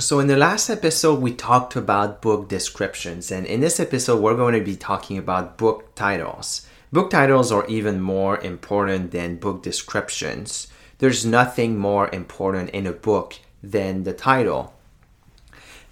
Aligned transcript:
So, 0.00 0.20
in 0.20 0.28
the 0.28 0.36
last 0.36 0.70
episode, 0.70 1.20
we 1.20 1.34
talked 1.34 1.74
about 1.74 2.22
book 2.22 2.48
descriptions, 2.48 3.32
and 3.32 3.44
in 3.44 3.58
this 3.58 3.80
episode, 3.80 4.22
we're 4.22 4.36
going 4.36 4.54
to 4.54 4.64
be 4.64 4.76
talking 4.76 5.18
about 5.18 5.58
book 5.58 5.92
titles. 5.96 6.64
Book 6.92 7.10
titles 7.10 7.50
are 7.50 7.66
even 7.66 8.00
more 8.00 8.38
important 8.38 9.10
than 9.10 9.40
book 9.40 9.64
descriptions. 9.64 10.68
There's 10.98 11.26
nothing 11.26 11.76
more 11.76 12.08
important 12.14 12.70
in 12.70 12.86
a 12.86 12.92
book 12.92 13.40
than 13.60 14.04
the 14.04 14.12
title. 14.12 14.72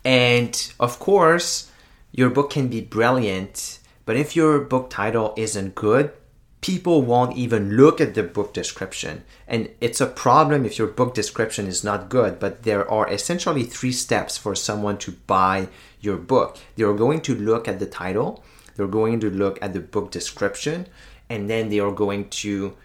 And 0.04 0.54
of 0.78 1.00
course, 1.00 1.72
your 2.12 2.30
book 2.30 2.50
can 2.50 2.68
be 2.68 2.82
brilliant, 2.82 3.80
but 4.04 4.16
if 4.16 4.36
your 4.36 4.60
book 4.60 4.88
title 4.88 5.34
isn't 5.36 5.74
good, 5.74 6.12
people 6.60 7.02
won't 7.02 7.36
even 7.36 7.76
look 7.76 8.00
at 8.00 8.14
the 8.14 8.22
book 8.22 8.52
description. 8.52 9.24
And 9.46 9.70
it's 9.80 10.00
a 10.00 10.06
problem 10.06 10.64
if 10.64 10.78
your 10.78 10.88
book 10.88 11.14
description 11.14 11.66
is 11.66 11.84
not 11.84 12.08
good, 12.08 12.38
but 12.38 12.62
there 12.62 12.90
are 12.90 13.08
essentially 13.08 13.62
three 13.62 13.92
steps 13.92 14.36
for 14.36 14.54
someone 14.54 14.98
to 14.98 15.12
buy 15.12 15.68
your 16.00 16.16
book. 16.16 16.58
They're 16.76 16.94
going 16.94 17.20
to 17.22 17.34
look 17.34 17.68
at 17.68 17.78
the 17.78 17.86
title, 17.86 18.42
they're 18.74 18.86
going 18.86 19.20
to 19.20 19.30
look 19.30 19.58
at 19.62 19.72
the 19.72 19.80
book 19.80 20.10
description, 20.10 20.86
and 21.28 21.48
then 21.48 21.68
they 21.68 21.80
are 21.80 21.92
going 21.92 22.28
to 22.30 22.76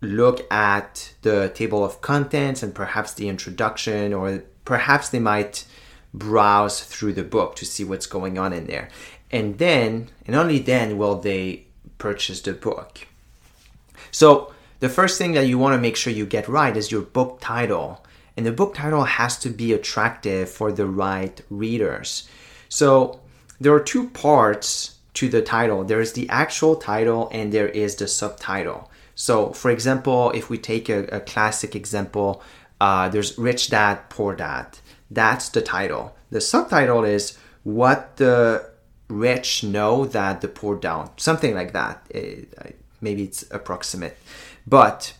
look 0.00 0.50
at 0.52 1.14
the 1.22 1.50
table 1.54 1.84
of 1.84 2.00
contents 2.00 2.62
and 2.62 2.74
perhaps 2.74 3.14
the 3.14 3.28
introduction, 3.28 4.12
or 4.12 4.44
perhaps 4.64 5.08
they 5.08 5.18
might 5.18 5.64
browse 6.14 6.82
through 6.82 7.12
the 7.12 7.24
book 7.24 7.56
to 7.56 7.66
see 7.66 7.84
what's 7.84 8.06
going 8.06 8.38
on 8.38 8.52
in 8.52 8.66
there. 8.66 8.88
And 9.30 9.58
then, 9.58 10.08
and 10.26 10.34
only 10.34 10.58
then, 10.58 10.96
will 10.96 11.16
they 11.16 11.67
purchase 11.98 12.40
the 12.40 12.52
book. 12.52 13.06
So, 14.10 14.52
the 14.80 14.88
first 14.88 15.18
thing 15.18 15.32
that 15.32 15.48
you 15.48 15.58
want 15.58 15.74
to 15.74 15.80
make 15.80 15.96
sure 15.96 16.12
you 16.12 16.24
get 16.24 16.48
right 16.48 16.76
is 16.76 16.92
your 16.92 17.02
book 17.02 17.38
title. 17.40 18.04
And 18.36 18.46
the 18.46 18.52
book 18.52 18.76
title 18.76 19.04
has 19.04 19.36
to 19.40 19.50
be 19.50 19.72
attractive 19.72 20.48
for 20.48 20.70
the 20.70 20.86
right 20.86 21.40
readers. 21.50 22.28
So, 22.68 23.20
there 23.60 23.74
are 23.74 23.80
two 23.80 24.08
parts 24.10 24.98
to 25.14 25.28
the 25.28 25.42
title 25.42 25.82
there's 25.82 26.12
the 26.12 26.28
actual 26.28 26.76
title, 26.76 27.28
and 27.32 27.52
there 27.52 27.68
is 27.68 27.96
the 27.96 28.06
subtitle. 28.06 28.88
So, 29.16 29.52
for 29.52 29.70
example, 29.72 30.30
if 30.30 30.48
we 30.48 30.58
take 30.58 30.88
a, 30.88 31.06
a 31.06 31.20
classic 31.20 31.74
example, 31.74 32.40
uh, 32.80 33.08
there's 33.08 33.36
Rich 33.36 33.70
Dad, 33.70 34.08
Poor 34.10 34.36
Dad. 34.36 34.78
That's 35.10 35.48
the 35.48 35.60
title. 35.60 36.14
The 36.30 36.40
subtitle 36.40 37.02
is 37.02 37.36
what 37.64 38.16
the 38.18 38.70
rich 39.08 39.64
know 39.64 40.04
that 40.04 40.40
the 40.40 40.48
poor 40.48 40.76
don't. 40.76 41.18
Something 41.20 41.54
like 41.54 41.72
that. 41.72 42.06
It, 42.10 42.52
eh, 42.58 42.70
maybe 43.00 43.24
it's 43.24 43.44
approximate. 43.50 44.16
But 44.66 45.14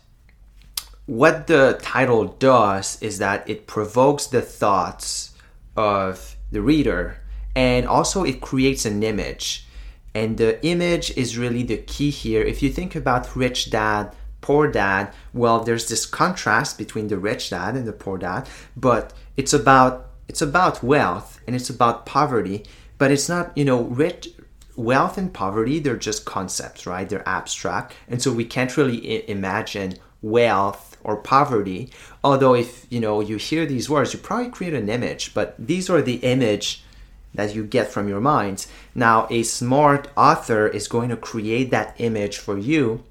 what 1.07 1.47
the 1.47 1.79
title 1.81 2.27
does 2.27 3.01
is 3.03 3.19
that 3.19 3.49
it 3.49 3.67
provokes 3.67 4.27
the 4.27 4.43
thoughts 4.43 5.33
of 5.77 6.37
the 6.51 6.61
reader 6.61 7.19
and 7.57 7.87
also 7.87 8.25
it 8.25 8.41
creates 8.41 8.85
an 8.85 9.03
image. 9.03 9.67
And 10.15 10.37
the 10.37 10.65
image 10.65 11.17
is 11.17 11.39
really 11.39 11.63
the 11.63 11.79
key 11.79 12.11
here. 12.11 12.43
If 12.43 12.63
you 12.63 12.71
think 12.71 12.95
about 12.95 13.35
rich 13.37 13.71
dad, 13.71 14.15
poor 14.41 14.71
dad, 14.71 15.13
well, 15.33 15.61
there's 15.61 15.89
this 15.89 16.07
contrast 16.07 16.79
between 16.79 17.09
the 17.09 17.19
rich 17.19 17.51
dad 17.51 17.75
and 17.75 17.87
the 17.87 17.93
poor 17.93 18.19
dad, 18.19 18.49
but 18.77 19.13
it's 19.37 19.53
about 19.53 20.07
it's 20.29 20.43
about 20.43 20.83
wealth 20.83 21.41
and 21.47 21.57
it's 21.57 21.71
about 21.71 22.05
poverty 22.05 22.65
but 22.99 23.11
it's 23.11 23.29
not 23.29 23.57
you 23.57 23.65
know 23.65 23.83
rich 23.83 24.29
wealth 24.77 25.19
and 25.19 25.35
poverty 25.35 25.81
they're 25.81 25.97
just 25.97 26.25
concepts 26.25 26.87
right? 26.87 27.09
They're 27.09 27.29
abstract. 27.29 27.95
And 28.09 28.23
so 28.23 28.33
we 28.33 28.45
can't 28.45 28.77
really 28.77 29.01
I- 29.19 29.25
imagine 29.27 29.95
wealth 30.23 30.97
or 31.03 31.17
poverty. 31.17 31.93
Although 32.23 32.55
if 32.55 32.87
you 32.91 33.01
know 33.01 33.21
you 33.21 33.37
hear 33.37 33.67
these 33.67 33.91
words 33.91 34.13
you 34.13 34.19
probably 34.21 34.51
create 34.51 34.75
an 34.75 34.89
image 34.89 35.35
but 35.35 35.55
these 35.59 35.91
are 35.91 36.03
the 36.03 36.17
image 36.17 36.85
that 37.35 37.55
you 37.55 37.65
get 37.65 37.89
from 37.89 38.09
your 38.09 38.21
mind. 38.21 38.67
Now 38.95 39.27
a 39.31 39.43
smart 39.43 40.09
author 40.17 40.67
is 40.67 40.89
going 40.89 41.09
to 41.11 41.17
create 41.17 41.71
that 41.71 41.95
image 41.99 42.39
for 42.39 42.57
you 42.57 43.05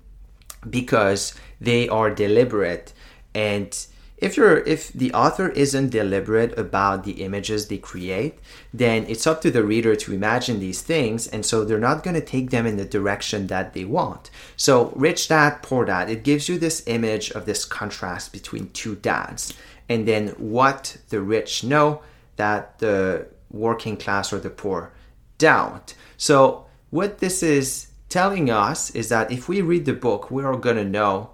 because 0.70 1.34
they 1.62 1.88
are 1.90 2.10
deliberate 2.10 2.94
and 3.34 3.76
if 4.18 4.36
you're 4.36 4.58
if 4.60 4.92
the 4.94 5.14
author 5.14 5.50
isn't 5.50 5.90
deliberate 5.90 6.58
about 6.58 7.04
the 7.04 7.24
images 7.24 7.68
they 7.68 7.78
create 7.78 8.40
then 8.74 9.06
it's 9.08 9.28
up 9.28 9.42
to 9.42 9.52
the 9.52 9.64
reader 9.64 9.96
to 9.96 10.14
imagine 10.14 10.60
these 10.60 10.82
things 10.82 11.28
and 11.28 11.46
so 11.46 11.64
they're 11.64 11.80
not 11.80 12.04
going 12.04 12.16
to 12.16 12.22
take 12.22 12.50
them 12.50 12.66
in 12.66 12.78
the 12.78 12.86
direction 12.86 13.48
that 13.48 13.74
they 13.74 13.86
want. 13.86 14.30
So 14.56 14.92
rich 14.96 15.28
dad 15.28 15.62
poor 15.62 15.86
dad 15.86 16.10
it 16.10 16.24
gives 16.24 16.50
you 16.50 16.58
this 16.58 16.84
image 16.88 17.32
of 17.32 17.46
this 17.46 17.64
contrast 17.66 18.34
between 18.34 18.70
two 18.72 18.96
dads. 18.96 19.54
And 19.90 20.08
then 20.08 20.30
what 20.30 20.98
the 21.10 21.22
rich 21.22 21.64
know 21.64 22.02
that 22.36 22.80
the 22.80 23.28
working 23.52 23.98
class 23.98 24.34
or 24.34 24.40
the 24.40 24.50
poor 24.50 24.92
don't. 25.38 25.94
So 26.18 26.66
what 26.90 27.20
this 27.20 27.44
is 27.44 27.88
telling 28.10 28.50
us 28.50 28.90
is 28.92 29.10
that 29.10 29.32
if 29.32 29.48
we 29.48 29.62
read 29.62 29.86
the 29.86 29.94
book 29.94 30.32
we 30.32 30.44
are 30.44 30.58
going 30.58 30.78
to 30.78 30.86
know 30.86 31.30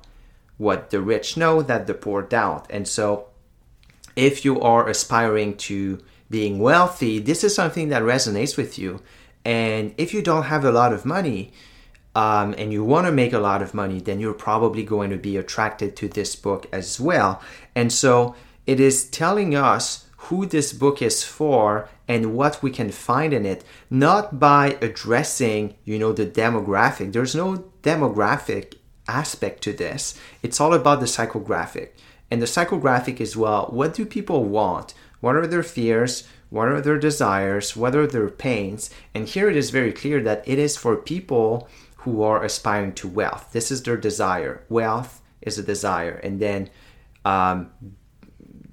what 0.57 0.89
the 0.89 1.01
rich 1.01 1.37
know 1.37 1.61
that 1.61 1.87
the 1.87 1.93
poor 1.93 2.21
don't. 2.21 2.65
And 2.69 2.87
so, 2.87 3.27
if 4.15 4.45
you 4.45 4.61
are 4.61 4.87
aspiring 4.87 5.57
to 5.57 5.99
being 6.29 6.59
wealthy, 6.59 7.19
this 7.19 7.43
is 7.43 7.55
something 7.55 7.89
that 7.89 8.03
resonates 8.03 8.57
with 8.57 8.77
you. 8.77 9.01
And 9.43 9.93
if 9.97 10.13
you 10.13 10.21
don't 10.21 10.43
have 10.43 10.63
a 10.63 10.71
lot 10.71 10.93
of 10.93 11.05
money 11.05 11.51
um, 12.15 12.53
and 12.57 12.71
you 12.71 12.83
want 12.83 13.07
to 13.07 13.11
make 13.11 13.33
a 13.33 13.39
lot 13.39 13.61
of 13.61 13.73
money, 13.73 13.99
then 13.99 14.19
you're 14.19 14.33
probably 14.33 14.83
going 14.83 15.09
to 15.09 15.17
be 15.17 15.35
attracted 15.35 15.95
to 15.97 16.07
this 16.07 16.35
book 16.35 16.67
as 16.71 16.99
well. 16.99 17.41
And 17.75 17.91
so, 17.91 18.35
it 18.65 18.79
is 18.79 19.09
telling 19.09 19.55
us 19.55 20.07
who 20.27 20.45
this 20.45 20.71
book 20.71 21.01
is 21.01 21.23
for 21.23 21.89
and 22.07 22.33
what 22.33 22.63
we 22.63 22.71
can 22.71 22.91
find 22.91 23.33
in 23.33 23.45
it 23.45 23.63
not 23.89 24.39
by 24.39 24.77
addressing 24.81 25.75
you 25.83 25.99
know 25.99 26.13
the 26.13 26.25
demographic 26.25 27.11
there's 27.11 27.35
no 27.35 27.65
demographic 27.81 28.75
aspect 29.07 29.61
to 29.63 29.73
this. 29.73 30.19
It's 30.41 30.59
all 30.59 30.73
about 30.73 30.99
the 30.99 31.05
psychographic. 31.05 31.89
And 32.31 32.41
the 32.41 32.45
psychographic 32.45 33.19
is 33.19 33.37
well, 33.37 33.67
what 33.71 33.93
do 33.93 34.05
people 34.05 34.45
want? 34.45 34.93
What 35.19 35.35
are 35.35 35.47
their 35.47 35.63
fears? 35.63 36.27
What 36.49 36.67
are 36.67 36.81
their 36.81 36.99
desires? 36.99 37.75
What 37.75 37.95
are 37.95 38.07
their 38.07 38.29
pains? 38.29 38.89
And 39.13 39.27
here 39.27 39.49
it 39.49 39.55
is 39.55 39.69
very 39.69 39.91
clear 39.91 40.21
that 40.23 40.43
it 40.47 40.59
is 40.59 40.77
for 40.77 40.95
people 40.95 41.67
who 41.97 42.21
are 42.21 42.43
aspiring 42.43 42.93
to 42.93 43.07
wealth. 43.07 43.49
This 43.53 43.71
is 43.71 43.83
their 43.83 43.97
desire. 43.97 44.63
Wealth 44.69 45.21
is 45.41 45.57
a 45.57 45.63
desire. 45.63 46.15
And 46.15 46.39
then 46.39 46.69
um, 47.25 47.71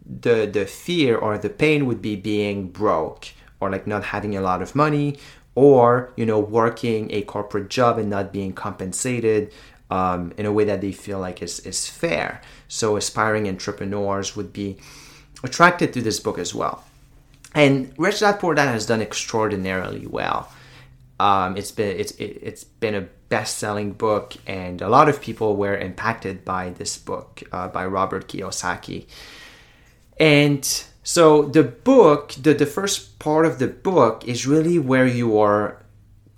the, 0.05 0.47
the 0.47 0.67
fear 0.67 1.17
or 1.17 1.39
the 1.39 1.49
pain 1.49 1.87
would 1.87 2.03
be 2.03 2.17
being 2.17 2.69
broke 2.69 3.29
or 3.61 3.71
like 3.71 3.87
not 3.87 4.05
having 4.05 4.37
a 4.37 4.41
lot 4.41 4.63
of 4.63 4.75
money 4.75 5.19
or 5.55 6.13
you 6.17 6.25
know 6.25 6.39
working 6.39 7.11
a 7.13 7.23
corporate 7.23 7.69
job 7.69 7.99
and 7.99 8.09
not 8.09 8.33
being 8.33 8.53
compensated 8.53 9.53
um, 9.91 10.33
in 10.37 10.47
a 10.47 10.53
way 10.53 10.65
that 10.65 10.81
they 10.81 10.93
feel 10.93 11.19
like 11.19 11.43
is, 11.43 11.61
is 11.61 11.89
fair. 11.89 12.41
So 12.69 12.97
aspiring 12.97 13.49
entrepreneurs 13.49 14.37
would 14.37 14.53
be 14.53 14.79
attracted 15.43 15.93
to 15.95 16.03
this 16.03 16.21
book 16.21 16.39
as 16.39 16.55
well. 16.55 16.85
And 17.55 17.93
Rich 17.99 18.21
Dad 18.21 18.39
Poor 18.39 18.55
Dad 18.55 18.69
has 18.69 18.87
done 18.87 19.03
extraordinarily 19.03 20.07
well. 20.07 20.51
Um, 21.19 21.57
it's 21.57 21.73
been 21.73 21.99
it's 21.99 22.13
it, 22.13 22.43
has 22.45 22.65
been 22.65 22.95
a 22.95 23.09
best-selling 23.29 23.93
book, 23.93 24.35
and 24.47 24.81
a 24.81 24.89
lot 24.89 25.09
of 25.09 25.21
people 25.21 25.57
were 25.57 25.77
impacted 25.77 26.45
by 26.45 26.71
this 26.71 26.97
book 26.97 27.43
uh, 27.53 27.69
by 27.69 27.85
Robert 27.85 28.29
Kiyosaki. 28.29 29.07
And 30.19 30.65
so 31.03 31.43
the 31.43 31.65
book, 31.65 32.35
the 32.41 32.55
the 32.55 32.67
first 32.67 33.19
part 33.19 33.45
of 33.45 33.59
the 33.59 33.67
book 33.67 34.27
is 34.27 34.47
really 34.47 34.79
where 34.79 35.07
you 35.07 35.39
are 35.39 35.80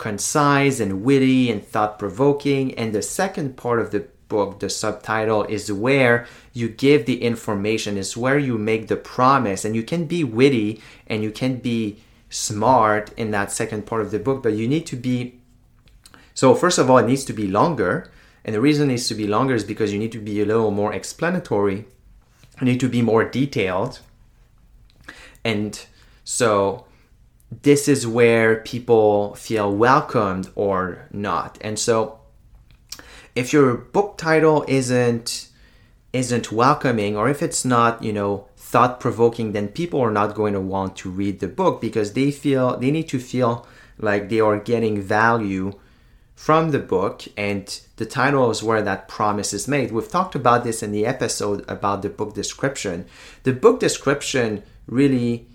concise 0.03 0.81
and 0.81 1.01
witty 1.01 1.49
and 1.49 1.65
thought 1.65 1.97
provoking. 1.97 2.73
And 2.75 2.91
the 2.91 3.01
second 3.01 3.55
part 3.55 3.79
of 3.79 3.91
the 3.91 4.01
book, 4.27 4.59
the 4.59 4.69
subtitle, 4.69 5.45
is 5.45 5.71
where 5.71 6.27
you 6.51 6.67
give 6.67 7.05
the 7.05 7.23
information, 7.23 7.95
is 7.95 8.17
where 8.17 8.37
you 8.37 8.57
make 8.57 8.89
the 8.89 8.97
promise. 8.97 9.63
And 9.63 9.77
you 9.77 9.83
can 9.83 10.03
be 10.03 10.21
witty 10.25 10.81
and 11.07 11.23
you 11.23 11.31
can 11.31 11.55
be 11.55 11.99
smart 12.29 13.13
in 13.15 13.31
that 13.31 13.49
second 13.49 13.85
part 13.85 14.01
of 14.01 14.11
the 14.11 14.19
book, 14.19 14.43
but 14.43 14.55
you 14.55 14.67
need 14.67 14.85
to 14.87 14.97
be. 14.97 15.39
So, 16.33 16.53
first 16.53 16.79
of 16.79 16.89
all, 16.89 16.97
it 16.97 17.07
needs 17.07 17.23
to 17.25 17.33
be 17.33 17.47
longer. 17.47 18.11
And 18.43 18.53
the 18.53 18.59
reason 18.59 18.89
it 18.89 18.93
needs 18.93 19.07
to 19.07 19.15
be 19.15 19.25
longer 19.25 19.55
is 19.55 19.63
because 19.63 19.93
you 19.93 19.99
need 19.99 20.11
to 20.11 20.19
be 20.19 20.41
a 20.41 20.45
little 20.45 20.71
more 20.71 20.93
explanatory, 20.93 21.85
you 22.59 22.65
need 22.65 22.81
to 22.81 22.89
be 22.89 23.01
more 23.01 23.23
detailed. 23.23 24.01
And 25.45 25.79
so 26.25 26.87
this 27.61 27.87
is 27.87 28.07
where 28.07 28.57
people 28.57 29.35
feel 29.35 29.73
welcomed 29.73 30.49
or 30.55 31.07
not. 31.11 31.57
And 31.61 31.77
so 31.77 32.19
if 33.35 33.53
your 33.53 33.75
book 33.75 34.17
title 34.17 34.65
isn't 34.67 35.49
isn't 36.11 36.51
welcoming 36.51 37.17
or 37.17 37.27
if 37.27 37.41
it's 37.41 37.65
not, 37.65 38.03
you 38.03 38.13
know, 38.13 38.47
thought 38.55 38.99
provoking, 38.99 39.51
then 39.51 39.67
people 39.67 39.99
are 39.99 40.11
not 40.11 40.35
going 40.35 40.53
to 40.53 40.61
want 40.61 40.95
to 40.95 41.09
read 41.09 41.39
the 41.39 41.47
book 41.47 41.81
because 41.81 42.13
they 42.13 42.29
feel 42.29 42.77
they 42.77 42.91
need 42.91 43.09
to 43.09 43.19
feel 43.19 43.65
like 43.97 44.29
they 44.29 44.39
are 44.39 44.59
getting 44.59 45.01
value 45.01 45.73
from 46.35 46.71
the 46.71 46.79
book 46.79 47.23
and 47.37 47.81
the 47.97 48.05
title 48.05 48.49
is 48.51 48.63
where 48.63 48.81
that 48.81 49.07
promise 49.07 49.53
is 49.53 49.67
made. 49.67 49.91
We've 49.91 50.07
talked 50.07 50.35
about 50.35 50.63
this 50.63 50.83
in 50.83 50.91
the 50.91 51.05
episode 51.05 51.63
about 51.67 52.01
the 52.01 52.09
book 52.09 52.33
description. 52.33 53.05
The 53.43 53.53
book 53.53 53.79
description 53.79 54.63
really 54.87 55.47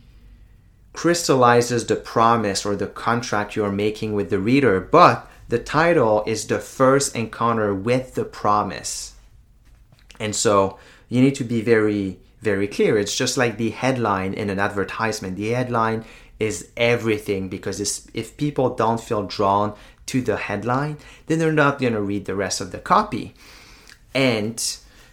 crystallizes 0.98 1.86
the 1.86 1.94
promise 1.94 2.66
or 2.66 2.74
the 2.74 2.88
contract 2.88 3.54
you're 3.54 3.70
making 3.70 4.14
with 4.14 4.30
the 4.30 4.38
reader, 4.40 4.80
but 4.80 5.30
the 5.48 5.56
title 5.56 6.24
is 6.26 6.48
the 6.48 6.58
first 6.58 7.14
encounter 7.14 7.72
with 7.72 8.16
the 8.16 8.24
promise. 8.24 9.14
And 10.18 10.34
so 10.34 10.76
you 11.08 11.20
need 11.20 11.36
to 11.36 11.44
be 11.44 11.60
very, 11.60 12.18
very 12.40 12.66
clear. 12.66 12.98
It's 12.98 13.16
just 13.16 13.36
like 13.36 13.58
the 13.58 13.70
headline 13.70 14.34
in 14.34 14.50
an 14.50 14.58
advertisement. 14.58 15.36
The 15.36 15.50
headline 15.50 16.04
is 16.40 16.68
everything 16.76 17.48
because 17.48 17.78
if 18.12 18.36
people 18.36 18.74
don't 18.74 19.00
feel 19.00 19.22
drawn 19.22 19.76
to 20.06 20.20
the 20.20 20.36
headline, 20.36 20.96
then 21.26 21.38
they're 21.38 21.52
not 21.52 21.78
going 21.78 21.92
to 21.92 22.02
read 22.02 22.24
the 22.24 22.34
rest 22.34 22.60
of 22.60 22.72
the 22.72 22.78
copy. 22.78 23.34
And 24.16 24.60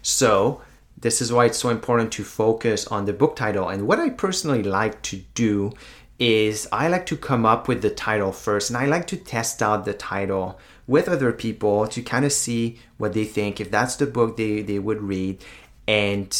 so 0.02 0.64
this 0.98 1.22
is 1.22 1.32
why 1.32 1.46
it's 1.46 1.58
so 1.58 1.70
important 1.70 2.12
to 2.14 2.24
focus 2.24 2.88
on 2.88 3.06
the 3.06 3.14
book 3.14 3.36
title. 3.36 3.70
And 3.70 3.88
what 3.88 4.00
I 4.00 4.10
personally 4.10 4.64
like 4.64 5.02
to 5.04 5.18
do 5.34 5.74
is 6.18 6.68
I 6.72 6.88
like 6.88 7.06
to 7.08 7.18
come 7.18 7.46
up 7.46 7.68
with 7.68 7.82
the 7.82 7.90
title 7.90 8.32
first 8.32 8.70
and 8.70 8.78
I 8.78 8.86
like 8.86 9.06
to 9.08 9.18
test 9.18 9.62
out 9.62 9.84
the 9.84 9.94
title 9.94 10.58
with 10.88 11.10
other 11.10 11.34
people 11.34 11.88
to 11.88 12.02
kind 12.02 12.24
of 12.24 12.32
see 12.32 12.80
what 12.98 13.14
they 13.14 13.26
think, 13.26 13.60
if 13.60 13.70
that's 13.70 13.98
the 13.98 14.06
book 14.06 14.38
they, 14.38 14.62
they 14.62 14.80
would 14.80 15.02
read. 15.02 15.44
And, 15.88 16.36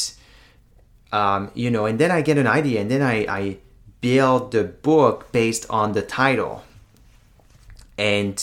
um, 1.12 1.52
you 1.54 1.70
know, 1.70 1.86
and 1.86 2.00
then 2.00 2.12
I 2.12 2.22
get 2.22 2.38
an 2.38 2.48
idea 2.48 2.82
and 2.82 2.90
then 2.90 3.02
I, 3.02 3.26
I 3.28 3.58
build 4.00 4.52
the 4.52 4.64
book 4.64 5.32
based 5.32 5.66
on 5.70 5.92
the 5.92 6.02
title. 6.02 6.64
And 7.98 8.40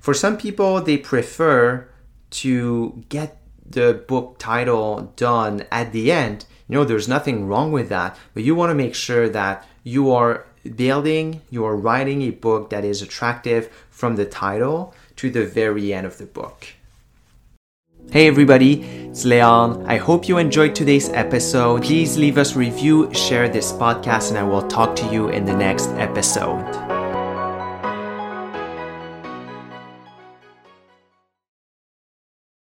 for 0.00 0.12
some 0.12 0.36
people, 0.36 0.80
they 0.82 0.98
prefer 0.98 1.88
to 2.30 3.04
get 3.08 3.38
the 3.68 4.04
book 4.06 4.36
title 4.38 5.12
done 5.16 5.64
at 5.70 5.92
the 5.92 6.12
end. 6.12 6.46
You 6.68 6.76
know, 6.76 6.84
there's 6.84 7.08
nothing 7.08 7.46
wrong 7.46 7.72
with 7.72 7.88
that, 7.88 8.16
but 8.32 8.42
you 8.42 8.54
want 8.54 8.70
to 8.70 8.74
make 8.74 8.94
sure 8.94 9.28
that 9.28 9.66
you 9.82 10.10
are 10.10 10.46
building, 10.76 11.42
you 11.50 11.64
are 11.64 11.76
writing 11.76 12.22
a 12.22 12.30
book 12.30 12.70
that 12.70 12.84
is 12.84 13.02
attractive 13.02 13.68
from 13.90 14.16
the 14.16 14.24
title 14.24 14.94
to 15.16 15.30
the 15.30 15.44
very 15.44 15.92
end 15.92 16.06
of 16.06 16.18
the 16.18 16.26
book. 16.26 16.68
Hey 18.10 18.28
everybody, 18.28 18.82
it's 18.82 19.24
Leon. 19.24 19.86
I 19.86 19.96
hope 19.96 20.28
you 20.28 20.38
enjoyed 20.38 20.74
today's 20.74 21.08
episode. 21.08 21.82
Please 21.82 22.16
leave 22.16 22.38
us 22.38 22.54
review, 22.54 23.12
share 23.14 23.48
this 23.48 23.72
podcast, 23.72 24.28
and 24.28 24.38
I 24.38 24.42
will 24.42 24.66
talk 24.68 24.94
to 24.96 25.06
you 25.06 25.30
in 25.30 25.44
the 25.44 25.56
next 25.56 25.88
episode. 25.90 26.83